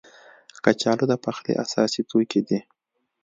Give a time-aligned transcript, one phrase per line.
[0.63, 2.59] کچالو د پخلي اساسي توکي دي